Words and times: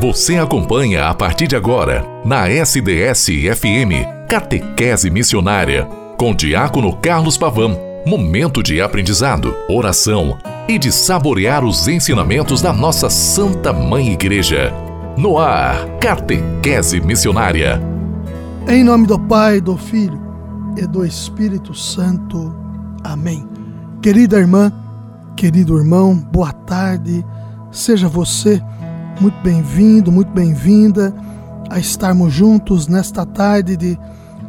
Você 0.00 0.38
acompanha 0.38 1.08
a 1.10 1.14
partir 1.14 1.46
de 1.46 1.54
agora, 1.54 2.02
na 2.24 2.48
SDS-FM, 2.48 4.26
Catequese 4.26 5.10
Missionária, 5.10 5.86
com 6.16 6.34
Diácono 6.34 6.96
Carlos 6.96 7.36
Pavão. 7.36 7.78
Momento 8.06 8.62
de 8.62 8.80
aprendizado, 8.80 9.54
oração 9.68 10.38
e 10.66 10.78
de 10.78 10.90
saborear 10.90 11.62
os 11.62 11.86
ensinamentos 11.86 12.62
da 12.62 12.72
nossa 12.72 13.10
Santa 13.10 13.74
Mãe 13.74 14.10
Igreja. 14.10 14.72
No 15.18 15.36
ar, 15.36 15.86
Catequese 16.00 16.98
Missionária. 17.02 17.78
Em 18.66 18.82
nome 18.82 19.06
do 19.06 19.18
Pai, 19.18 19.60
do 19.60 19.76
Filho 19.76 20.18
e 20.78 20.86
do 20.86 21.04
Espírito 21.04 21.74
Santo. 21.74 22.56
Amém. 23.04 23.46
Querida 24.00 24.38
irmã, 24.38 24.72
querido 25.36 25.76
irmão, 25.76 26.16
boa 26.16 26.54
tarde. 26.54 27.22
Seja 27.70 28.08
você 28.08 28.62
muito 29.20 29.38
bem-vindo, 29.42 30.10
muito 30.10 30.32
bem-vinda 30.32 31.14
a 31.68 31.78
estarmos 31.78 32.32
juntos 32.32 32.88
nesta 32.88 33.26
tarde 33.26 33.76
de 33.76 33.98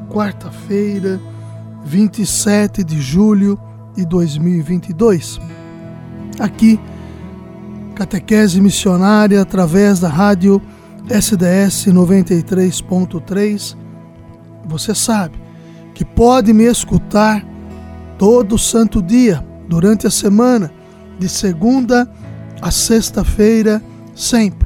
quarta-feira, 0.09 1.19
27 1.83 2.81
de 2.81 3.01
julho 3.01 3.59
de 3.93 4.05
2022. 4.05 5.41
Aqui, 6.39 6.79
catequese 7.95 8.61
missionária 8.61 9.41
através 9.41 9.99
da 9.99 10.07
rádio 10.07 10.61
SDS 11.09 11.87
93.3. 11.87 13.75
Você 14.67 14.95
sabe 14.95 15.37
que 15.93 16.05
pode 16.05 16.53
me 16.53 16.63
escutar 16.63 17.45
todo 18.17 18.57
santo 18.57 19.01
dia 19.01 19.45
durante 19.67 20.07
a 20.07 20.11
semana, 20.11 20.71
de 21.19 21.27
segunda 21.27 22.09
a 22.61 22.71
sexta-feira 22.71 23.81
sempre, 24.15 24.60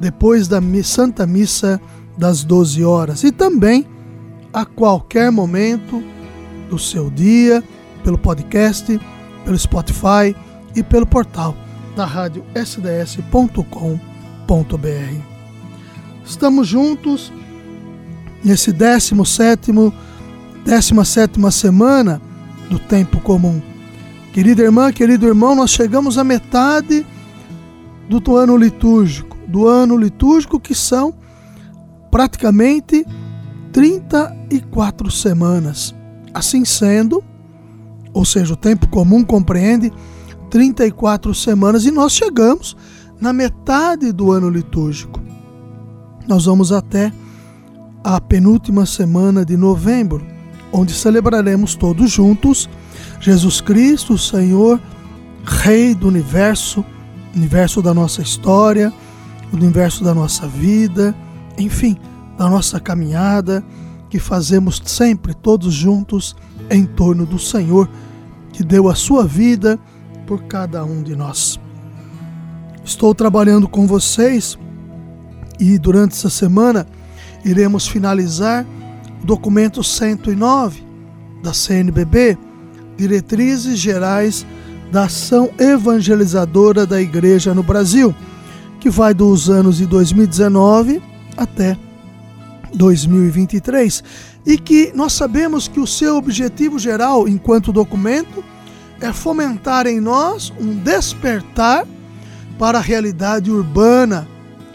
depois 0.00 0.48
da 0.48 0.60
Santa 0.82 1.26
Missa 1.26 1.80
das 2.16 2.42
12 2.42 2.82
horas 2.82 3.22
e 3.22 3.30
também 3.30 3.86
a 4.52 4.64
qualquer 4.64 5.30
momento 5.30 6.02
do 6.68 6.78
seu 6.78 7.10
dia, 7.10 7.62
pelo 8.02 8.18
podcast, 8.18 8.98
pelo 9.44 9.58
Spotify 9.58 10.34
e 10.74 10.82
pelo 10.82 11.06
portal 11.06 11.54
da 11.94 12.04
rádio 12.04 12.44
sds.com.br. 12.54 13.60
Estamos 16.24 16.66
juntos 16.66 17.32
nesse 18.42 18.72
17 18.72 19.72
17 20.64 21.52
semana 21.52 22.20
do 22.68 22.78
tempo 22.78 23.20
comum. 23.20 23.60
Querida 24.32 24.62
irmã, 24.62 24.92
querido 24.92 25.26
irmão, 25.26 25.54
nós 25.54 25.70
chegamos 25.70 26.16
à 26.16 26.24
metade 26.24 27.04
do 28.08 28.36
ano 28.36 28.56
litúrgico, 28.56 29.36
do 29.50 29.66
ano 29.66 29.96
litúrgico 29.96 30.60
que 30.60 30.74
são 30.74 31.14
praticamente 32.10 33.04
34 33.72 35.10
semanas. 35.10 35.94
Assim 36.32 36.64
sendo, 36.64 37.22
ou 38.12 38.24
seja, 38.24 38.54
o 38.54 38.56
tempo 38.56 38.88
comum 38.88 39.24
compreende 39.24 39.92
34 40.48 41.34
semanas 41.34 41.84
e 41.84 41.90
nós 41.90 42.12
chegamos 42.12 42.76
na 43.20 43.32
metade 43.32 44.12
do 44.12 44.32
ano 44.32 44.48
litúrgico. 44.48 45.20
Nós 46.26 46.44
vamos 46.44 46.72
até 46.72 47.12
a 48.02 48.20
penúltima 48.20 48.86
semana 48.86 49.44
de 49.44 49.56
novembro, 49.56 50.24
onde 50.72 50.92
celebraremos 50.92 51.74
todos 51.74 52.10
juntos 52.10 52.68
Jesus 53.20 53.60
Cristo, 53.60 54.16
Senhor, 54.16 54.80
Rei 55.44 55.94
do 55.94 56.06
universo 56.06 56.84
universo 57.34 57.80
da 57.82 57.94
nossa 57.94 58.22
história, 58.22 58.92
universo 59.52 60.04
da 60.04 60.14
nossa 60.14 60.46
vida, 60.46 61.14
enfim, 61.58 61.96
da 62.38 62.48
nossa 62.48 62.80
caminhada 62.80 63.64
que 64.08 64.18
fazemos 64.18 64.80
sempre 64.84 65.34
todos 65.34 65.72
juntos 65.72 66.34
em 66.70 66.84
torno 66.84 67.24
do 67.24 67.38
Senhor 67.38 67.88
que 68.52 68.64
deu 68.64 68.88
a 68.88 68.94
sua 68.94 69.26
vida 69.26 69.78
por 70.26 70.42
cada 70.44 70.84
um 70.84 71.02
de 71.02 71.14
nós. 71.14 71.58
Estou 72.84 73.14
trabalhando 73.14 73.68
com 73.68 73.86
vocês 73.86 74.58
e 75.58 75.78
durante 75.78 76.12
essa 76.12 76.30
semana 76.30 76.86
iremos 77.44 77.86
finalizar 77.86 78.66
o 79.22 79.26
documento 79.26 79.84
109 79.84 80.82
da 81.42 81.52
CNBB, 81.52 82.38
Diretrizes 82.96 83.78
Gerais 83.78 84.46
da 84.90 85.04
ação 85.04 85.50
evangelizadora 85.58 86.84
da 86.86 87.00
igreja 87.00 87.54
no 87.54 87.62
Brasil, 87.62 88.14
que 88.80 88.88
vai 88.90 89.12
dos 89.12 89.50
anos 89.50 89.76
de 89.76 89.86
2019 89.86 91.02
até 91.36 91.76
2023, 92.74 94.02
e 94.46 94.56
que 94.56 94.90
nós 94.94 95.12
sabemos 95.12 95.68
que 95.68 95.78
o 95.78 95.86
seu 95.86 96.16
objetivo 96.16 96.78
geral, 96.78 97.28
enquanto 97.28 97.72
documento, 97.72 98.42
é 99.00 99.12
fomentar 99.12 99.86
em 99.86 100.00
nós 100.00 100.52
um 100.58 100.74
despertar 100.76 101.86
para 102.58 102.78
a 102.78 102.80
realidade 102.82 103.50
urbana. 103.50 104.26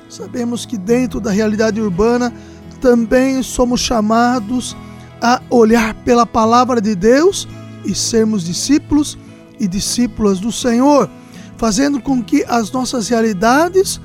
Sabemos 0.07 0.65
que 0.65 0.77
dentro 0.77 1.19
da 1.19 1.31
realidade 1.31 1.81
urbana 1.81 2.33
também 2.79 3.41
somos 3.41 3.81
chamados 3.81 4.75
a 5.21 5.41
olhar 5.49 5.93
pela 6.05 6.25
palavra 6.25 6.79
de 6.79 6.95
Deus 6.95 7.47
e 7.83 7.95
sermos 7.95 8.43
discípulos 8.43 9.17
e 9.59 9.67
discípulas 9.67 10.39
do 10.39 10.51
Senhor, 10.51 11.09
fazendo 11.57 12.01
com 12.01 12.21
que 12.23 12.43
as 12.47 12.71
nossas 12.71 13.07
realidades 13.07 13.99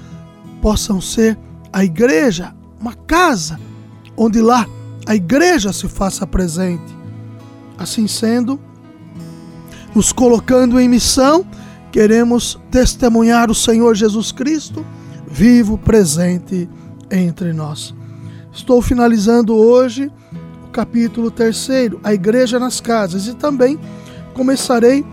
possam 0.61 1.01
ser 1.01 1.39
a 1.73 1.85
igreja, 1.85 2.55
uma 2.81 2.95
casa, 2.95 3.59
onde 4.17 4.41
lá 4.41 4.67
a 5.07 5.15
igreja 5.15 5.73
se 5.73 5.89
faça 5.89 6.27
presente. 6.27 6.99
Assim 7.79 8.07
sendo, 8.07 8.61
nos 9.95 10.13
colocando 10.13 10.79
em 10.79 10.89
missão, 10.89 11.45
queremos 11.91 12.59
testemunhar 12.71 13.51
o 13.51 13.55
Senhor 13.55 13.95
Jesus 13.95 14.31
Cristo 14.31 14.85
vivo, 15.31 15.79
presente 15.79 16.69
entre 17.11 17.53
nós. 17.53 17.95
Estou 18.53 18.83
finalizando 18.83 19.55
hoje 19.55 20.11
o 20.67 20.71
capítulo 20.71 21.31
terceiro, 21.31 22.01
a 22.03 22.13
igreja 22.13 22.59
nas 22.59 22.81
casas, 22.81 23.29
e 23.29 23.35
também 23.35 23.79
começarei 24.35 25.05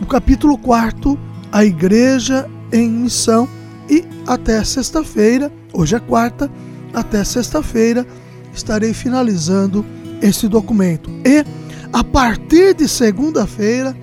no 0.00 0.06
capítulo 0.06 0.56
4, 0.56 1.18
a 1.52 1.64
igreja 1.64 2.48
em 2.72 2.88
missão. 2.88 3.48
E 3.88 4.04
até 4.26 4.62
sexta-feira, 4.62 5.50
hoje 5.72 5.96
é 5.96 6.00
quarta, 6.00 6.50
até 6.92 7.24
sexta-feira 7.24 8.06
estarei 8.52 8.92
finalizando 8.92 9.84
esse 10.20 10.48
documento. 10.48 11.10
E 11.24 11.44
a 11.92 12.04
partir 12.04 12.74
de 12.74 12.88
segunda-feira 12.88 13.96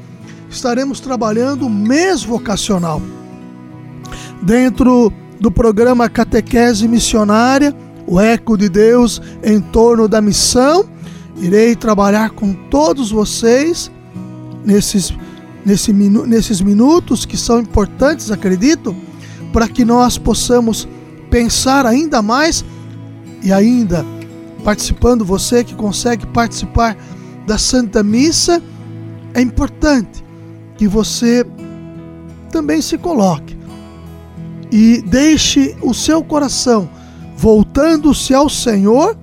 estaremos 0.49 0.99
trabalhando 0.99 1.67
o 1.67 1.69
mês 1.69 2.23
vocacional. 2.23 3.01
Dentro 4.41 5.11
do 5.39 5.51
programa 5.51 6.09
Catequese 6.09 6.87
Missionária, 6.87 7.75
o 8.07 8.19
Eco 8.19 8.57
de 8.57 8.69
Deus 8.69 9.21
em 9.43 9.59
torno 9.59 10.07
da 10.07 10.21
missão, 10.21 10.85
irei 11.37 11.75
trabalhar 11.75 12.31
com 12.31 12.53
todos 12.53 13.11
vocês 13.11 13.91
nesses 14.63 15.13
nesse 15.65 15.91
nesses 15.91 16.61
minutos 16.61 17.25
que 17.25 17.35
são 17.35 17.59
importantes, 17.59 18.31
acredito, 18.31 18.95
para 19.51 19.67
que 19.67 19.83
nós 19.83 20.17
possamos 20.17 20.87
pensar 21.29 21.85
ainda 21.85 22.21
mais 22.21 22.63
e 23.41 23.51
ainda 23.51 24.05
participando, 24.63 25.23
você 25.23 25.63
que 25.63 25.75
consegue 25.75 26.25
participar 26.27 26.97
da 27.45 27.57
Santa 27.57 28.03
Missa, 28.03 28.61
é 29.33 29.41
importante 29.41 30.23
que 30.75 30.87
você 30.87 31.45
também 32.51 32.81
se 32.81 32.97
coloque 32.97 33.55
e 34.71 35.03
deixe 35.03 35.75
o 35.81 35.93
seu 35.93 36.23
coração, 36.23 36.89
voltando-se 37.37 38.33
ao 38.33 38.49
Senhor, 38.49 39.15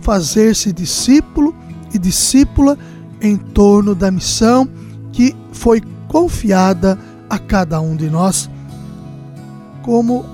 fazer-se 0.00 0.72
discípulo 0.72 1.54
e 1.94 1.98
discípula 1.98 2.76
em 3.20 3.36
torno 3.36 3.94
da 3.94 4.10
missão 4.10 4.68
que 5.12 5.34
foi 5.52 5.80
confiada 6.08 6.98
a 7.28 7.38
cada 7.38 7.80
um 7.80 7.94
de 7.94 8.08
nós, 8.08 8.50
como 9.82 10.24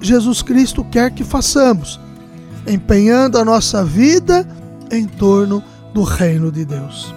Jesus 0.00 0.40
Cristo 0.40 0.84
quer 0.84 1.10
que 1.10 1.24
façamos, 1.24 2.00
empenhando 2.66 3.38
a 3.38 3.44
nossa 3.44 3.84
vida 3.84 4.46
em 4.90 5.06
torno 5.06 5.62
do 5.92 6.02
reino 6.02 6.50
de 6.50 6.64
Deus. 6.64 7.14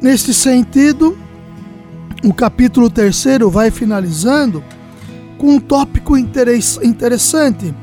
Neste 0.00 0.34
sentido, 0.34 1.16
o 2.24 2.34
capítulo 2.34 2.90
terceiro 2.90 3.48
vai 3.48 3.70
finalizando 3.70 4.62
com 5.38 5.54
um 5.54 5.60
tópico 5.60 6.16
interessante: 6.16 7.74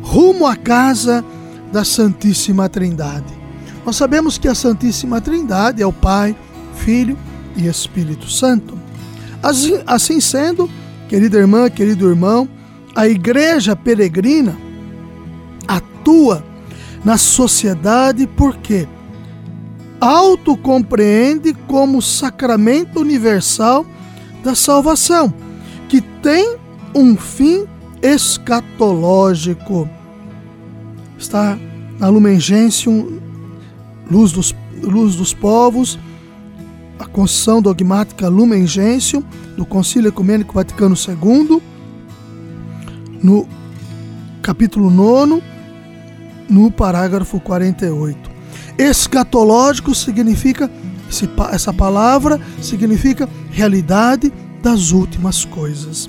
rumo 0.00 0.46
à 0.46 0.54
casa 0.54 1.24
da 1.72 1.84
Santíssima 1.84 2.68
Trindade. 2.68 3.34
Nós 3.84 3.96
sabemos 3.96 4.38
que 4.38 4.48
a 4.48 4.54
Santíssima 4.54 5.20
Trindade 5.20 5.82
é 5.82 5.86
o 5.86 5.92
Pai, 5.92 6.34
Filho 6.76 7.18
Espírito 7.56 8.30
Santo. 8.30 8.78
Assim, 9.42 9.80
assim 9.86 10.20
sendo, 10.20 10.68
querida 11.08 11.38
irmã, 11.38 11.68
querido 11.68 12.08
irmão, 12.08 12.48
a 12.94 13.06
igreja 13.08 13.74
peregrina 13.74 14.56
atua 15.66 16.44
na 17.04 17.18
sociedade 17.18 18.26
porque 18.26 18.88
autocompreende 20.00 21.54
como 21.66 22.00
sacramento 22.02 23.00
universal 23.00 23.86
da 24.42 24.54
salvação, 24.54 25.32
que 25.88 26.00
tem 26.00 26.56
um 26.94 27.16
fim 27.16 27.66
escatológico. 28.02 29.88
Está 31.18 31.58
na 31.98 32.08
Lumen 32.08 32.38
Gentium, 32.38 33.18
Luz 34.10 34.32
dos, 34.32 34.54
Luz 34.82 35.16
dos 35.16 35.32
Povos, 35.32 35.98
a 37.04 37.08
Constituição 37.08 37.60
Dogmática 37.60 38.28
Lumen 38.28 38.66
Gentium, 38.66 39.22
do 39.56 39.66
Concílio 39.66 40.08
Ecumênico 40.08 40.54
Vaticano 40.54 40.96
II, 40.96 41.62
no 43.22 43.46
capítulo 44.42 44.90
9, 44.90 45.42
no 46.48 46.70
parágrafo 46.70 47.38
48. 47.40 48.30
Escatológico 48.78 49.94
significa, 49.94 50.70
essa 51.52 51.72
palavra 51.72 52.40
significa 52.60 53.28
realidade 53.50 54.32
das 54.62 54.90
últimas 54.90 55.44
coisas. 55.44 56.08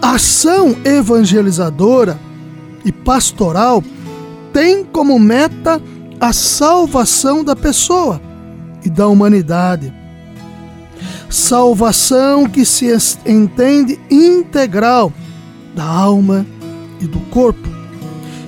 A 0.00 0.12
ação 0.12 0.76
evangelizadora 0.84 2.18
e 2.84 2.90
pastoral 2.90 3.84
tem 4.52 4.82
como 4.82 5.18
meta 5.18 5.80
a 6.18 6.32
salvação 6.32 7.44
da 7.44 7.54
pessoa 7.54 8.20
e 8.82 8.88
da 8.88 9.06
humanidade. 9.08 9.92
Salvação 11.28 12.48
que 12.48 12.64
se 12.64 12.86
entende 13.26 13.98
integral 14.10 15.12
da 15.74 15.84
alma 15.84 16.46
e 17.00 17.06
do 17.06 17.20
corpo. 17.30 17.68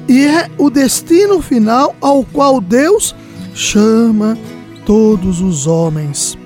E 0.08 0.24
é 0.24 0.50
o 0.56 0.70
destino 0.70 1.42
final 1.42 1.94
ao 2.00 2.24
qual 2.24 2.60
Deus 2.60 3.14
chama 3.54 4.38
todos 4.86 5.40
os 5.40 5.66
homens. 5.66 6.38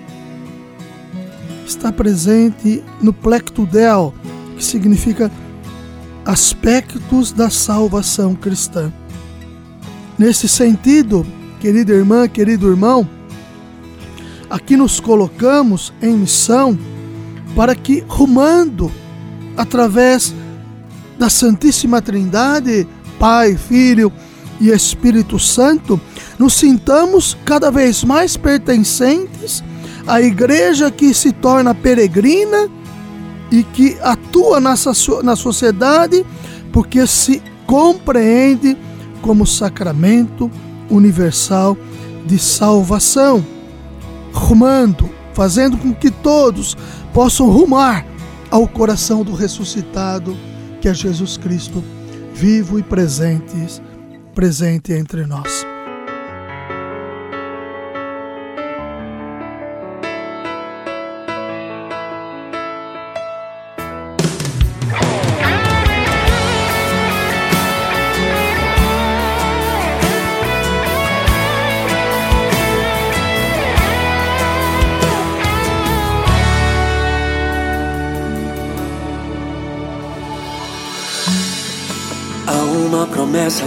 Está 1.64 1.92
presente 1.92 2.82
no 3.00 3.12
plecto 3.12 3.64
del, 3.64 4.12
que 4.56 4.64
significa 4.64 5.30
aspectos 6.24 7.30
da 7.30 7.50
salvação 7.50 8.34
cristã. 8.34 8.92
Nesse 10.18 10.48
sentido, 10.48 11.26
querida 11.60 11.92
irmã, 11.92 12.28
querido 12.28 12.68
irmão, 12.68 13.08
aqui 14.52 14.76
nos 14.76 15.00
colocamos 15.00 15.94
em 16.02 16.14
missão 16.14 16.78
para 17.56 17.74
que, 17.74 18.04
rumando 18.06 18.92
através 19.56 20.34
da 21.18 21.30
Santíssima 21.30 22.02
Trindade, 22.02 22.86
Pai, 23.18 23.56
Filho 23.56 24.12
e 24.60 24.68
Espírito 24.68 25.38
Santo, 25.38 25.98
nos 26.38 26.52
sintamos 26.52 27.34
cada 27.46 27.70
vez 27.70 28.04
mais 28.04 28.36
pertencentes 28.36 29.64
à 30.06 30.20
igreja 30.20 30.90
que 30.90 31.14
se 31.14 31.32
torna 31.32 31.74
peregrina 31.74 32.68
e 33.50 33.62
que 33.62 33.96
atua 34.02 34.60
nessa, 34.60 34.92
na 35.22 35.34
sociedade 35.34 36.26
porque 36.70 37.06
se 37.06 37.42
compreende 37.66 38.76
como 39.22 39.46
sacramento 39.46 40.50
universal 40.90 41.74
de 42.26 42.38
salvação, 42.38 43.42
rumando, 44.32 45.08
fazendo 45.32 45.76
com 45.76 45.94
que 45.94 46.10
todos 46.10 46.76
possam 47.12 47.48
rumar 47.48 48.06
ao 48.50 48.66
coração 48.66 49.24
do 49.24 49.34
ressuscitado, 49.34 50.36
que 50.80 50.88
é 50.88 50.94
Jesus 50.94 51.36
Cristo, 51.36 51.82
vivo 52.34 52.78
e 52.78 52.82
presente, 52.82 53.80
presente 54.34 54.92
entre 54.92 55.24
nós. 55.26 55.71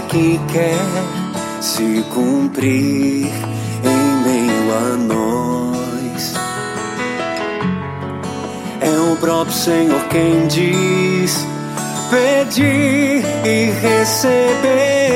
Que 0.09 0.39
quer 0.51 0.77
se 1.61 2.03
cumprir 2.13 3.31
em 3.83 4.23
meio 4.23 4.73
a 4.73 4.97
nós. 4.97 6.33
É 8.81 9.11
o 9.11 9.15
próprio 9.17 9.55
Senhor 9.55 10.01
quem 10.09 10.47
diz: 10.47 11.45
Pedir 12.09 13.23
e 13.45 13.71
recebereis. 13.81 15.15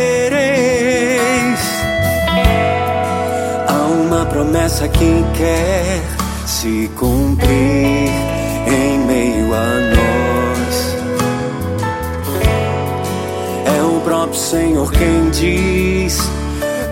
Há 3.67 3.87
uma 3.87 4.25
promessa 4.25 4.87
que 4.87 5.23
quer 5.37 6.01
se 6.45 6.89
cumprir 6.95 8.09
em 8.67 8.99
meio 9.05 9.53
a 9.53 9.79
nós. 9.81 9.88
Próprio 14.09 14.39
Senhor 14.39 14.91
quem 14.91 15.29
diz: 15.29 16.19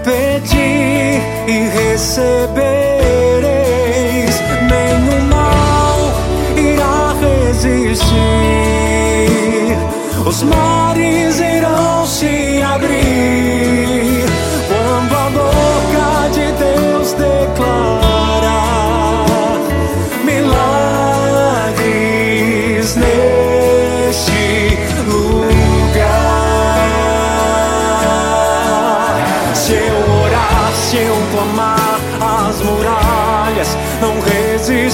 Pedi 0.04 1.19
e 1.48 1.68
recebereis, 1.69 2.36
nenhum 4.69 5.22
mal 5.28 5.98
irá 6.56 7.16
resistir, 7.19 8.06
os 10.28 10.44
mares 10.44 11.40
irão 11.40 12.06
se 12.06 12.62
abrir 12.62 13.87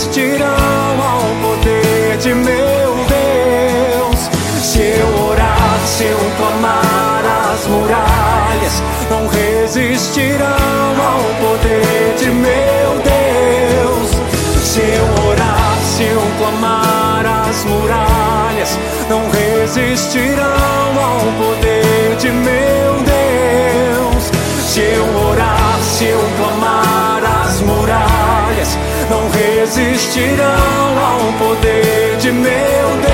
resistirão 0.04 1.02
ao 1.02 1.22
poder 1.42 2.18
de 2.18 2.34
meu 2.34 2.96
Deus. 3.08 4.30
Se 4.62 4.82
eu 4.82 5.26
orar, 5.28 5.80
se 5.86 6.04
eu 6.04 6.18
clamar, 6.38 7.24
as 7.54 7.68
muralhas 7.68 8.84
não 9.10 9.28
resistirão 9.28 10.48
ao 10.48 11.22
poder 11.48 12.16
de 12.18 12.30
meu 12.30 13.00
Deus. 13.04 14.12
Se 14.62 14.82
eu 14.82 15.30
orar, 15.30 15.78
se 15.84 16.04
eu 16.04 16.22
clamar, 16.38 17.26
as 17.48 17.64
muralhas 17.64 18.78
não 19.10 19.30
resistirão 19.30 20.44
ao 21.02 21.20
poder 21.46 22.16
de 22.18 22.30
meu 22.30 22.94
Deus. 23.06 24.32
Se 24.68 24.82
eu 24.82 25.30
orar, 25.30 25.80
se 25.82 26.06
eu 26.06 26.20
clamar, 26.38 26.63
resistirão 29.76 31.00
ao 31.00 31.34
poder 31.40 32.18
de 32.18 32.32
meu 32.32 32.52
Deus. 33.02 33.14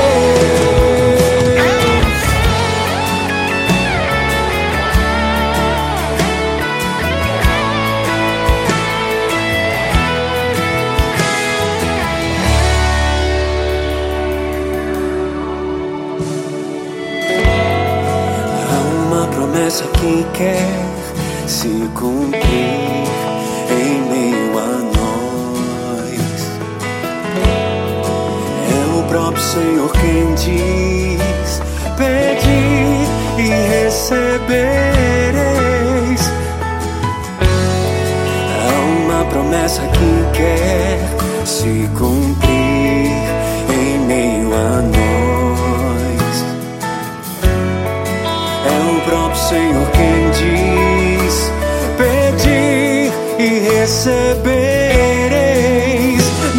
Há 18.69 18.79
uma 19.05 19.27
promessa 19.27 19.85
que 19.93 20.25
quer 20.33 20.67
se 21.47 21.89
cumprir 21.95 22.38
recebereis. 53.99 54.39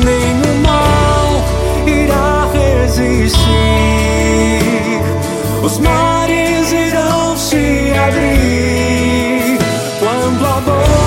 Nenhum 0.04 0.60
mal 0.62 1.42
irá 1.86 2.46
resistir. 2.52 3.40
Os 5.62 5.78
mares 5.78 6.70
irão 6.70 7.34
se 7.36 7.92
abrir 7.96 9.58
quando 9.98 10.44
a 10.44 10.60
boca 10.60 10.99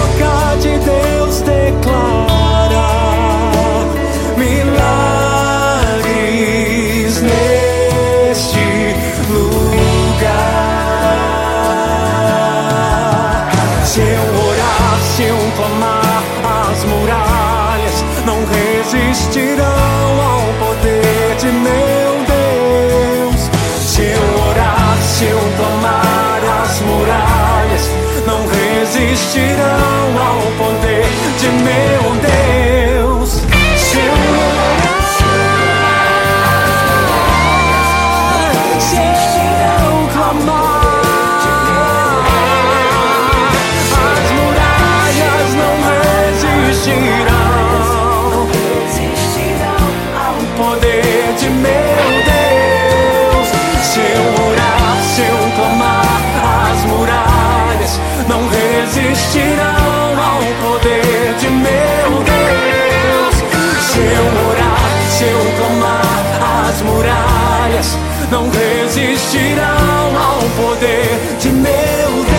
não 68.34 68.50
resistirão 68.50 70.18
ao 70.18 70.40
poder 70.58 71.38
de 71.40 71.50
meu 71.50 71.63
Deus. 71.63 72.34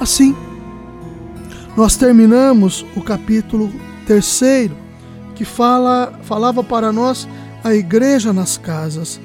Assim, 0.00 0.34
nós 1.76 1.96
terminamos 1.96 2.86
o 2.96 3.02
capítulo 3.02 3.70
terceiro, 4.06 4.74
que 5.34 5.44
fala, 5.44 6.18
falava 6.22 6.64
para 6.64 6.90
nós 6.90 7.28
a 7.62 7.74
igreja 7.74 8.32
nas 8.32 8.56
casas. 8.56 9.20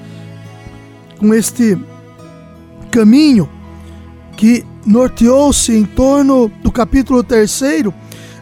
Com 1.17 1.34
este 1.34 1.77
caminho 2.91 3.50
que 4.36 4.65
norteou-se 4.86 5.71
em 5.75 5.86
torno 5.86 6.50
do 6.63 6.71
capítulo 6.71 7.24
terceiro, 7.24 7.93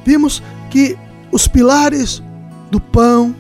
vimos 0.06 0.42
que 0.70 0.98
os 1.32 1.48
pilares 1.48 2.22
do 2.70 2.80
pão, 2.80 3.36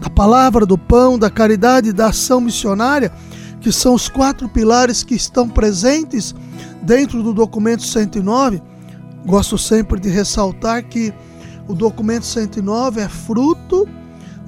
da 0.00 0.08
palavra 0.08 0.64
do 0.64 0.78
pão, 0.78 1.18
da 1.18 1.30
caridade 1.30 1.92
da 1.92 2.08
ação 2.08 2.40
missionária, 2.40 3.12
que 3.60 3.70
são 3.70 3.94
os 3.94 4.08
quatro 4.08 4.48
pilares 4.48 5.02
que 5.02 5.14
estão 5.14 5.48
presentes 5.48 6.34
dentro 6.82 7.22
do 7.22 7.34
documento 7.34 7.82
109. 7.82 8.62
Gosto 9.26 9.58
sempre 9.58 10.00
de 10.00 10.08
ressaltar 10.08 10.84
que 10.84 11.12
o 11.68 11.74
documento 11.74 12.24
109 12.24 13.00
é 13.02 13.08
fruto 13.08 13.86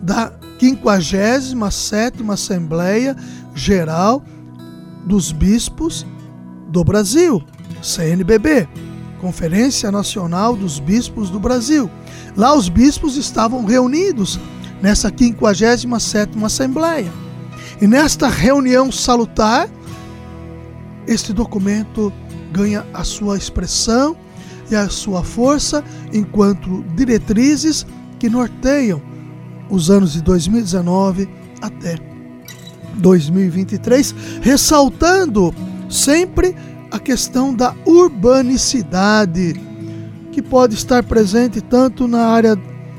da 0.03 0.33
57ª 0.59 2.33
Assembleia 2.33 3.17
Geral 3.55 4.25
dos 5.05 5.31
Bispos 5.31 6.07
do 6.73 6.83
Brasil, 6.83 7.43
CNBB, 7.83 8.67
Conferência 9.21 9.93
Nacional 9.93 10.57
dos 10.57 10.81
Bispos 10.81 11.31
do 11.31 11.39
Brasil. 11.39 11.89
Lá 12.37 12.57
os 12.57 12.69
bispos 12.69 13.17
estavam 13.17 13.65
reunidos 13.65 14.41
nessa 14.81 15.13
57ª 15.13 16.45
Assembleia. 16.45 17.13
E 17.81 17.87
nesta 17.87 18.29
reunião 18.29 18.91
salutar, 18.91 19.69
este 21.07 21.33
documento 21.33 22.13
ganha 22.53 22.87
a 22.95 23.05
sua 23.05 23.37
expressão 23.37 24.17
e 24.71 24.75
a 24.75 24.89
sua 24.89 25.23
força 25.23 25.85
enquanto 26.13 26.83
diretrizes 26.97 27.87
que 28.19 28.31
norteiam 28.31 29.03
os 29.69 29.91
anos 29.91 30.15
de 30.15 30.23
2019 30.23 31.29
até 31.61 31.97
2023, 32.95 34.15
ressaltando 34.41 35.55
sempre 35.93 36.57
a 36.91 36.99
questão 36.99 37.55
da 37.55 37.75
urbanicidade, 37.85 39.61
que 40.33 40.41
pode 40.41 40.75
estar 40.75 41.03
presente 41.03 41.61
tanto 41.61 42.09
na 42.09 42.27
área 42.27 42.59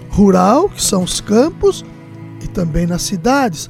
rural, 0.10 0.70
que 0.70 0.82
são 0.82 1.04
os 1.04 1.20
campos, 1.20 1.84
e 2.42 2.48
também 2.48 2.86
nas 2.86 3.02
cidades. 3.02 3.70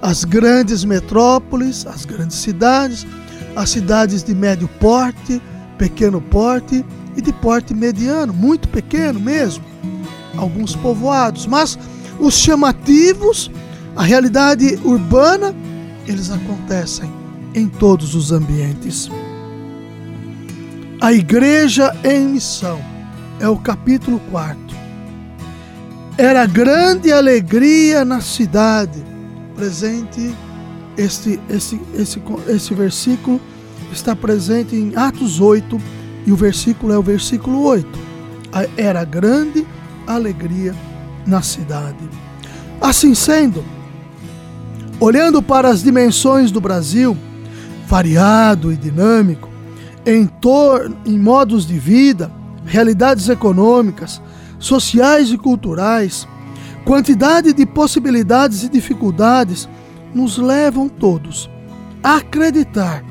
As 0.00 0.24
grandes 0.24 0.84
metrópoles, 0.84 1.86
as 1.86 2.04
grandes 2.04 2.38
cidades, 2.38 3.06
as 3.54 3.70
cidades 3.70 4.22
de 4.22 4.34
médio 4.34 4.68
porte, 4.80 5.40
pequeno 5.76 6.20
porte 6.20 6.84
e 7.16 7.20
de 7.20 7.32
porte 7.32 7.74
mediano, 7.74 8.32
muito 8.32 8.68
pequeno 8.68 9.20
mesmo, 9.20 9.64
alguns 10.36 10.74
povoados, 10.74 11.46
mas 11.46 11.78
os 12.18 12.34
chamativos, 12.34 13.50
a 13.94 14.02
realidade 14.02 14.78
urbana, 14.84 15.54
eles 16.06 16.30
acontecem 16.30 17.21
em 17.54 17.68
todos 17.68 18.14
os 18.14 18.32
ambientes. 18.32 19.10
A 21.00 21.12
igreja 21.12 21.94
em 22.04 22.28
missão 22.28 22.80
é 23.40 23.48
o 23.48 23.56
capítulo 23.56 24.20
4. 24.30 24.56
Era 26.16 26.46
grande 26.46 27.12
alegria 27.12 28.04
na 28.04 28.20
cidade. 28.20 29.02
Presente 29.56 30.34
este, 30.96 31.40
esse, 31.48 31.80
esse, 31.94 32.22
esse 32.48 32.74
versículo 32.74 33.40
está 33.92 34.14
presente 34.14 34.76
em 34.76 34.94
Atos 34.94 35.40
8 35.40 35.80
e 36.26 36.32
o 36.32 36.36
versículo 36.36 36.92
é 36.92 36.98
o 36.98 37.02
versículo 37.02 37.62
8. 37.64 37.88
Era 38.76 39.04
grande 39.04 39.66
alegria 40.06 40.74
na 41.26 41.42
cidade. 41.42 42.08
Assim 42.80 43.14
sendo, 43.14 43.64
olhando 45.00 45.42
para 45.42 45.68
as 45.68 45.82
dimensões 45.82 46.50
do 46.50 46.60
Brasil, 46.60 47.16
variado 47.92 48.72
e 48.72 48.76
dinâmico, 48.76 49.50
em, 50.06 50.26
em 51.04 51.18
modos 51.18 51.66
de 51.66 51.78
vida, 51.78 52.32
realidades 52.64 53.28
econômicas, 53.28 54.18
sociais 54.58 55.30
e 55.30 55.36
culturais, 55.36 56.26
quantidade 56.86 57.52
de 57.52 57.66
possibilidades 57.66 58.62
e 58.62 58.70
dificuldades 58.70 59.68
nos 60.14 60.38
levam 60.38 60.88
todos 60.88 61.50
a 62.02 62.16
acreditar 62.16 63.04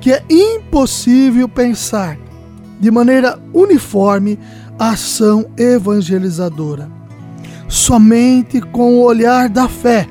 que 0.00 0.10
é 0.10 0.24
impossível 0.28 1.48
pensar 1.48 2.18
de 2.80 2.90
maneira 2.90 3.38
uniforme 3.52 4.36
a 4.76 4.90
ação 4.90 5.46
evangelizadora. 5.56 6.90
Somente 7.68 8.60
com 8.60 8.94
o 8.94 9.04
olhar 9.04 9.48
da 9.48 9.68
fé, 9.68 10.08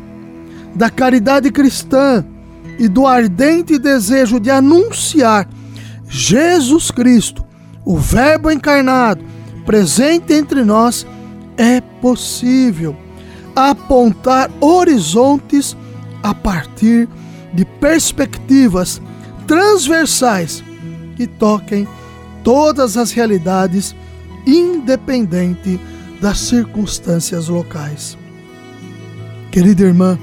da 0.73 0.89
caridade 0.89 1.51
cristã 1.51 2.23
e 2.79 2.87
do 2.87 3.05
ardente 3.05 3.77
desejo 3.77 4.39
de 4.39 4.49
anunciar 4.49 5.47
Jesus 6.07 6.91
Cristo, 6.91 7.43
o 7.85 7.97
Verbo 7.97 8.51
encarnado, 8.51 9.23
presente 9.65 10.33
entre 10.33 10.63
nós, 10.63 11.05
é 11.57 11.81
possível 11.81 12.95
apontar 13.55 14.49
horizontes 14.59 15.75
a 16.21 16.33
partir 16.33 17.07
de 17.53 17.65
perspectivas 17.65 19.01
transversais 19.47 20.63
que 21.15 21.27
toquem 21.27 21.87
todas 22.43 22.97
as 22.97 23.11
realidades, 23.11 23.95
independente 24.45 25.79
das 26.21 26.39
circunstâncias 26.39 27.47
locais. 27.47 28.17
Querida 29.51 29.83
irmã, 29.83 30.17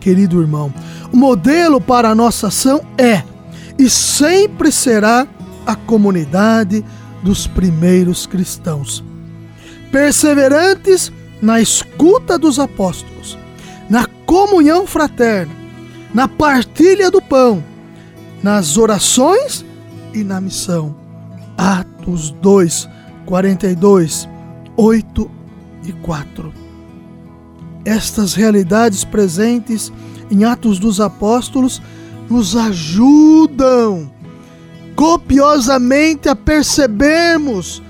querido 0.00 0.40
irmão, 0.40 0.72
o 1.12 1.16
modelo 1.16 1.80
para 1.80 2.08
a 2.08 2.14
nossa 2.14 2.48
ação 2.48 2.80
é 2.98 3.22
e 3.78 3.88
sempre 3.88 4.72
será 4.72 5.26
a 5.66 5.76
comunidade 5.76 6.84
dos 7.22 7.46
primeiros 7.46 8.26
cristãos. 8.26 9.04
Perseverantes 9.92 11.12
na 11.40 11.60
escuta 11.60 12.38
dos 12.38 12.58
apóstolos, 12.58 13.38
na 13.88 14.06
comunhão 14.26 14.86
fraterna, 14.86 15.52
na 16.12 16.26
partilha 16.26 17.10
do 17.10 17.20
pão, 17.20 17.62
nas 18.42 18.76
orações 18.76 19.64
e 20.12 20.24
na 20.24 20.40
missão. 20.40 20.94
Atos 21.56 22.30
2, 22.30 22.88
42, 23.26 24.28
8 24.76 25.30
e 25.84 25.92
4. 25.92 26.59
Estas 27.84 28.34
realidades 28.34 29.04
presentes 29.04 29.92
em 30.30 30.44
Atos 30.44 30.78
dos 30.78 31.00
Apóstolos 31.00 31.80
nos 32.28 32.54
ajudam 32.54 34.10
copiosamente 34.94 36.28
a 36.28 36.36
percebermos 36.36 37.82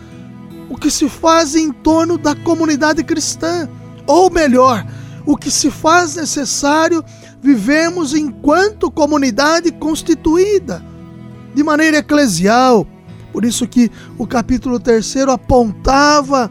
o 0.69 0.77
que 0.77 0.91
se 0.91 1.09
faz 1.09 1.57
em 1.57 1.73
torno 1.73 2.17
da 2.17 2.37
comunidade 2.37 3.03
cristã, 3.03 3.69
ou 4.07 4.31
melhor, 4.31 4.87
o 5.27 5.37
que 5.37 5.51
se 5.51 5.71
faz 5.71 6.15
necessário 6.15 7.05
vivemos 7.43 8.15
enquanto 8.15 8.91
comunidade 8.91 9.73
constituída, 9.73 10.85
de 11.53 11.65
maneira 11.65 11.99
eclesial. 11.99 12.87
Por 13.33 13.45
isso 13.45 13.67
que 13.67 13.91
o 14.17 14.27
capítulo 14.27 14.79
3 14.79 15.17
apontava 15.29 16.51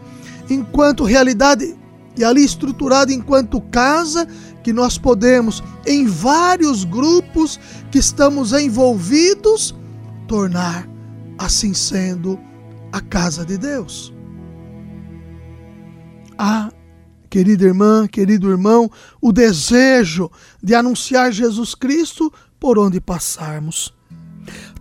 enquanto 0.49 1.03
realidade 1.05 1.78
e 2.17 2.23
ali 2.23 2.43
estruturado 2.43 3.11
enquanto 3.11 3.61
casa 3.61 4.27
que 4.63 4.73
nós 4.73 4.97
podemos 4.97 5.63
em 5.85 6.05
vários 6.05 6.83
grupos 6.83 7.59
que 7.91 7.99
estamos 7.99 8.53
envolvidos 8.53 9.75
tornar 10.27 10.87
assim 11.37 11.73
sendo 11.73 12.39
a 12.91 12.99
casa 12.99 13.45
de 13.45 13.57
Deus. 13.57 14.13
Ah, 16.37 16.69
querida 17.29 17.65
irmã, 17.65 18.07
querido 18.07 18.49
irmão, 18.49 18.89
o 19.21 19.31
desejo 19.31 20.29
de 20.61 20.75
anunciar 20.75 21.31
Jesus 21.31 21.75
Cristo 21.75 22.31
por 22.59 22.77
onde 22.77 22.99
passarmos. 22.99 23.93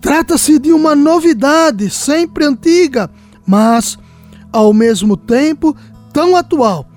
Trata-se 0.01 0.59
de 0.59 0.73
uma 0.73 0.95
novidade 0.95 1.91
sempre 1.91 2.45
antiga, 2.45 3.11
mas 3.47 3.99
ao 4.53 4.73
mesmo 4.73 5.17
tempo 5.17 5.77
tão 6.13 6.37
atual, 6.37 6.88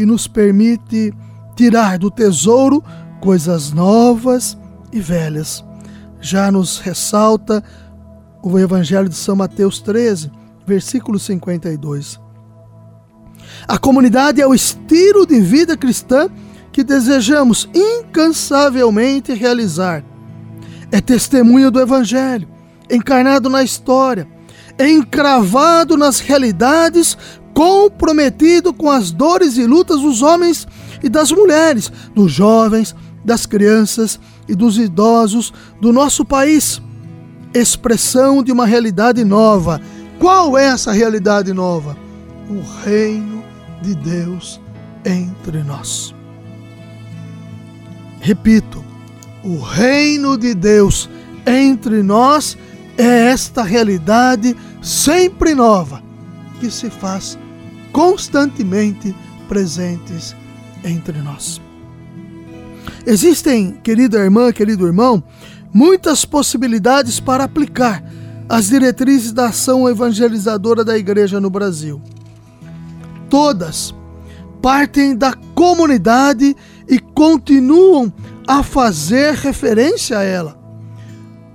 que 0.00 0.06
nos 0.06 0.26
permite 0.26 1.12
tirar 1.54 1.98
do 1.98 2.10
tesouro 2.10 2.82
coisas 3.20 3.70
novas 3.70 4.56
e 4.90 4.98
velhas. 4.98 5.62
Já 6.22 6.50
nos 6.50 6.78
ressalta 6.78 7.62
o 8.42 8.58
Evangelho 8.58 9.10
de 9.10 9.14
São 9.14 9.36
Mateus 9.36 9.78
13, 9.78 10.30
versículo 10.66 11.18
52. 11.18 12.18
A 13.68 13.76
comunidade 13.76 14.40
é 14.40 14.46
o 14.46 14.54
estilo 14.54 15.26
de 15.26 15.38
vida 15.38 15.76
cristã 15.76 16.30
que 16.72 16.82
desejamos 16.82 17.68
incansavelmente 17.74 19.34
realizar. 19.34 20.02
É 20.90 20.98
testemunho 20.98 21.70
do 21.70 21.78
Evangelho, 21.78 22.48
encarnado 22.90 23.50
na 23.50 23.62
história, 23.62 24.26
encravado 24.78 25.94
nas 25.94 26.20
realidades, 26.20 27.18
comprometido 27.60 28.72
com 28.72 28.90
as 28.90 29.10
dores 29.10 29.58
e 29.58 29.66
lutas 29.66 30.00
dos 30.00 30.22
homens 30.22 30.66
e 31.02 31.10
das 31.10 31.30
mulheres, 31.30 31.92
dos 32.14 32.32
jovens, 32.32 32.96
das 33.22 33.44
crianças 33.44 34.18
e 34.48 34.54
dos 34.54 34.78
idosos 34.78 35.52
do 35.78 35.92
nosso 35.92 36.24
país. 36.24 36.80
Expressão 37.52 38.42
de 38.42 38.50
uma 38.50 38.64
realidade 38.64 39.22
nova. 39.24 39.78
Qual 40.18 40.56
é 40.56 40.68
essa 40.68 40.90
realidade 40.90 41.52
nova? 41.52 41.94
O 42.48 42.62
reino 42.82 43.44
de 43.82 43.94
Deus 43.94 44.58
entre 45.04 45.62
nós. 45.62 46.14
Repito, 48.22 48.82
o 49.44 49.60
reino 49.60 50.38
de 50.38 50.54
Deus 50.54 51.10
entre 51.46 52.02
nós 52.02 52.56
é 52.96 53.26
esta 53.26 53.62
realidade 53.62 54.56
sempre 54.80 55.54
nova 55.54 56.02
que 56.58 56.70
se 56.70 56.88
faz 56.88 57.38
constantemente 57.92 59.14
presentes 59.48 60.34
entre 60.84 61.18
nós. 61.18 61.60
Existem, 63.06 63.72
querida 63.82 64.18
irmã, 64.18 64.52
querido 64.52 64.86
irmão, 64.86 65.22
muitas 65.72 66.24
possibilidades 66.24 67.20
para 67.20 67.44
aplicar 67.44 68.02
as 68.48 68.68
diretrizes 68.68 69.32
da 69.32 69.46
ação 69.46 69.88
evangelizadora 69.88 70.84
da 70.84 70.98
igreja 70.98 71.40
no 71.40 71.48
Brasil. 71.48 72.00
Todas 73.28 73.94
partem 74.60 75.16
da 75.16 75.34
comunidade 75.54 76.56
e 76.88 76.98
continuam 76.98 78.12
a 78.46 78.62
fazer 78.62 79.34
referência 79.34 80.18
a 80.18 80.22
ela. 80.22 80.58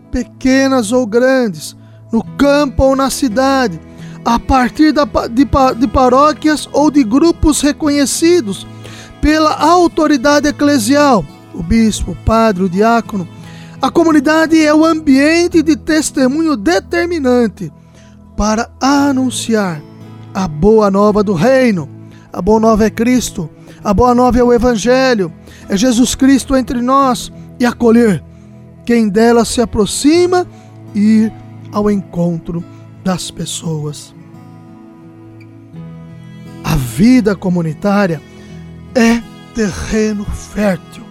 Pequenas 0.10 0.91
ou 0.91 1.06
grandes, 1.06 1.76
no 2.12 2.24
campo 2.24 2.84
ou 2.84 2.95
na 2.95 3.10
cidade, 3.10 3.80
a 4.25 4.39
partir 4.39 4.91
da, 4.91 5.05
de, 5.05 5.47
de 5.77 5.88
paróquias 5.88 6.67
ou 6.73 6.89
de 6.89 7.03
grupos 7.03 7.61
reconhecidos 7.61 8.65
pela 9.21 9.55
autoridade 9.55 10.47
eclesial, 10.47 11.23
o 11.53 11.61
bispo, 11.61 12.11
o 12.11 12.15
padre, 12.15 12.63
o 12.63 12.69
diácono. 12.69 13.27
A 13.79 13.91
comunidade 13.91 14.59
é 14.59 14.73
o 14.73 14.83
ambiente 14.83 15.61
de 15.61 15.75
testemunho 15.75 16.57
determinante 16.57 17.71
para 18.35 18.69
anunciar 18.81 19.79
a 20.33 20.47
boa 20.47 20.89
nova 20.89 21.23
do 21.23 21.33
reino. 21.33 21.88
A 22.33 22.41
boa 22.41 22.59
nova 22.59 22.85
é 22.85 22.89
Cristo, 22.89 23.49
a 23.83 23.93
boa 23.93 24.13
nova 24.15 24.39
é 24.39 24.43
o 24.43 24.51
Evangelho, 24.51 25.31
é 25.69 25.77
Jesus 25.77 26.15
Cristo 26.15 26.55
entre 26.55 26.81
nós 26.81 27.31
e 27.59 27.65
acolher 27.65 28.23
quem 28.85 29.07
dela 29.07 29.45
se 29.45 29.61
aproxima 29.61 30.45
e 30.93 30.99
ir 30.99 31.33
ao 31.71 31.89
encontro 31.89 32.63
das 33.03 33.29
pessoas. 33.29 34.14
Vida 36.95 37.36
comunitária 37.36 38.21
é 38.95 39.21
terreno 39.53 40.23
fértil 40.23 41.03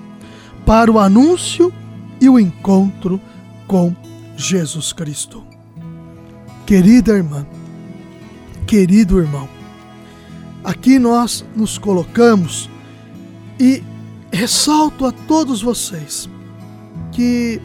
para 0.65 0.91
o 0.91 0.99
anúncio 0.99 1.71
e 2.19 2.27
o 2.27 2.41
encontro 2.41 3.21
com 3.69 3.95
Jesus 4.35 4.95
Cristo. 4.95 5.45
Querida 6.65 7.13
irmã, 7.13 7.47
querido 8.67 9.21
irmão, 9.21 9.47
aqui 10.65 10.99
nós 10.99 11.45
nos 11.55 11.77
colocamos 11.77 12.71
e 13.61 13.83
ressalto 14.33 15.05
a 15.05 15.13
todos 15.13 15.61
vocês 15.61 16.31
que 17.13 17.61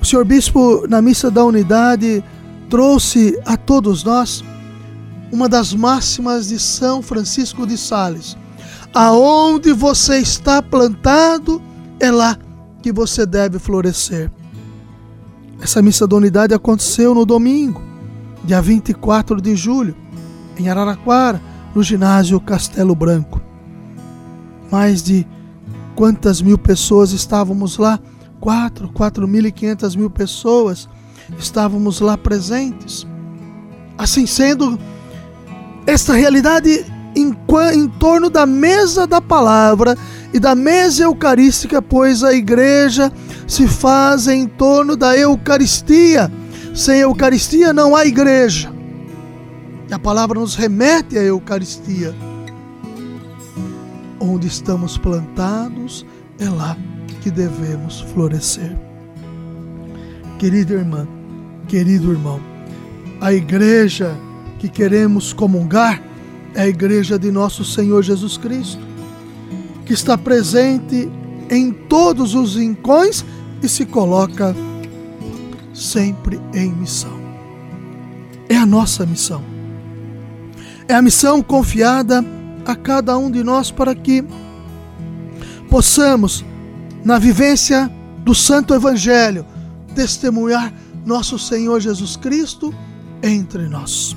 o 0.00 0.04
senhor 0.04 0.24
bispo 0.24 0.86
na 0.88 1.02
missa 1.02 1.32
da 1.32 1.44
unidade 1.44 2.22
trouxe 2.68 3.36
a 3.44 3.56
todos 3.56 4.04
nós 4.04 4.44
uma 5.32 5.48
das 5.48 5.72
máximas 5.72 6.48
de 6.48 6.58
São 6.58 7.02
Francisco 7.02 7.66
de 7.66 7.76
Sales. 7.76 8.36
Aonde 8.92 9.72
você 9.72 10.18
está 10.18 10.60
plantado, 10.60 11.62
é 12.00 12.10
lá 12.10 12.36
que 12.82 12.92
você 12.92 13.24
deve 13.24 13.58
florescer. 13.58 14.30
Essa 15.60 15.82
missa 15.82 16.06
da 16.06 16.16
unidade 16.16 16.54
aconteceu 16.54 17.14
no 17.14 17.26
domingo, 17.26 17.82
dia 18.44 18.60
24 18.60 19.40
de 19.40 19.54
julho, 19.54 19.94
em 20.58 20.68
Araraquara, 20.68 21.40
no 21.74 21.82
ginásio 21.82 22.40
Castelo 22.40 22.94
Branco. 22.94 23.40
Mais 24.70 25.02
de 25.02 25.26
quantas 25.94 26.40
mil 26.40 26.56
pessoas 26.56 27.12
estávamos 27.12 27.76
lá? 27.76 28.00
Quatro, 28.40 28.88
quatro 28.88 29.28
mil 29.28 29.44
e 29.44 29.52
quinhentas 29.52 29.94
mil 29.94 30.08
pessoas 30.08 30.88
estávamos 31.38 32.00
lá 32.00 32.16
presentes. 32.16 33.06
Assim 33.98 34.26
sendo, 34.26 34.78
esta 35.90 36.14
realidade 36.14 36.86
em, 37.16 37.36
em 37.74 37.88
torno 37.88 38.30
da 38.30 38.46
mesa 38.46 39.06
da 39.06 39.20
palavra 39.20 39.98
e 40.32 40.38
da 40.38 40.54
mesa 40.54 41.02
eucarística, 41.02 41.82
pois 41.82 42.22
a 42.22 42.32
igreja 42.32 43.12
se 43.46 43.66
faz 43.66 44.28
em 44.28 44.46
torno 44.46 44.96
da 44.96 45.16
Eucaristia. 45.16 46.30
Sem 46.72 47.00
Eucaristia 47.00 47.72
não 47.72 47.96
há 47.96 48.06
igreja. 48.06 48.72
E 49.88 49.92
a 49.92 49.98
palavra 49.98 50.38
nos 50.38 50.54
remete 50.54 51.18
à 51.18 51.22
Eucaristia. 51.22 52.14
Onde 54.20 54.46
estamos 54.46 54.96
plantados, 54.96 56.06
é 56.38 56.48
lá 56.48 56.76
que 57.20 57.30
devemos 57.30 58.00
florescer. 58.12 58.76
Querida 60.38 60.74
irmã, 60.74 61.08
querido 61.66 62.12
irmão, 62.12 62.40
a 63.20 63.32
igreja 63.32 64.16
que 64.60 64.68
queremos 64.68 65.32
comungar 65.32 66.02
é 66.54 66.62
a 66.62 66.68
igreja 66.68 67.18
de 67.18 67.30
nosso 67.30 67.64
Senhor 67.64 68.02
Jesus 68.02 68.36
Cristo, 68.36 68.82
que 69.86 69.94
está 69.94 70.18
presente 70.18 71.10
em 71.48 71.72
todos 71.72 72.34
os 72.34 72.56
rincões 72.56 73.24
e 73.62 73.68
se 73.68 73.86
coloca 73.86 74.54
sempre 75.72 76.38
em 76.52 76.72
missão. 76.72 77.18
é 78.50 78.56
a 78.56 78.66
nossa 78.66 79.06
missão. 79.06 79.42
É 80.88 80.94
a 80.94 81.00
missão 81.00 81.40
confiada 81.40 82.22
a 82.66 82.74
cada 82.76 83.16
um 83.16 83.30
de 83.30 83.42
nós 83.42 83.70
para 83.70 83.94
que 83.94 84.24
possamos, 85.70 86.44
na 87.04 87.18
vivência 87.18 87.90
do 88.24 88.34
Santo 88.34 88.74
Evangelho, 88.74 89.46
testemunhar 89.94 90.74
nosso 91.06 91.38
Senhor 91.38 91.80
Jesus 91.80 92.16
Cristo 92.16 92.74
entre 93.22 93.68
nós. 93.68 94.16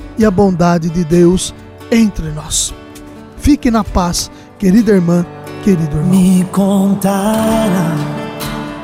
e 0.21 0.25
a 0.25 0.29
bondade 0.29 0.87
de 0.89 1.03
Deus 1.03 1.53
entre 1.91 2.29
nós. 2.29 2.71
Fique 3.37 3.71
na 3.71 3.83
paz, 3.83 4.29
querida 4.59 4.91
irmã, 4.91 5.25
querido 5.63 5.97
irmão. 5.97 6.11
Me 6.11 6.45
contaram 6.51 7.97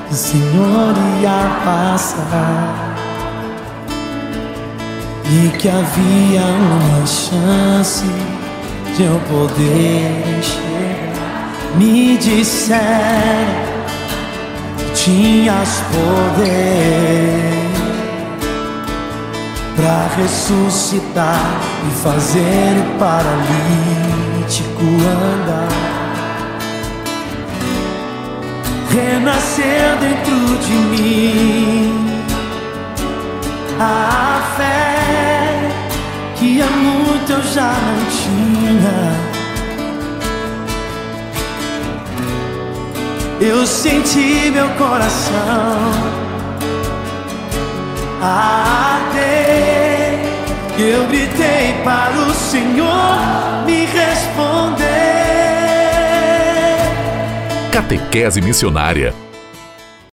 que 0.07 0.13
o 0.13 0.17
Senhor 0.17 0.95
ia 1.21 1.61
passar 1.63 2.95
e 5.25 5.57
que 5.59 5.69
havia 5.69 6.41
uma 6.41 7.05
chance 7.05 8.05
de 8.95 9.03
eu 9.03 9.19
poder 9.29 10.41
chegar. 10.41 11.77
Me 11.77 12.17
disseram 12.17 12.77
que 14.75 15.03
tinhas 15.03 15.83
poder 15.91 17.66
para 19.77 20.07
ressuscitar 20.17 21.61
e 21.87 21.91
fazer 22.01 22.73
o 22.79 22.97
paralítico 22.97 24.81
andar. 24.81 25.67
Renascer 28.89 29.97
dentro 29.99 30.57
de 30.65 30.73
mim 30.73 32.23
a 33.79 34.41
fé 34.57 35.69
que 36.35 36.59
há 36.59 36.65
muito 36.65 37.31
eu 37.31 37.43
já 37.43 37.71
não 37.71 38.05
tinha. 38.09 39.27
Eu 43.39 43.67
senti 43.67 44.49
meu 44.49 44.69
coração 44.69 46.26
arder. 48.21 50.19
Eu 50.79 51.07
gritei 51.07 51.73
para 51.83 52.17
o 52.17 52.33
Senhor 52.33 53.65
me 53.65 53.85
responder. 53.85 54.87
Catequese 57.71 58.41
Missionária 58.41 59.13